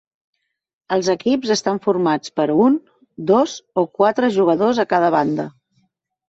[0.95, 2.79] Els equips estan formats per un,
[3.33, 3.53] dos
[3.83, 5.47] o quatre jugadors a cada banda.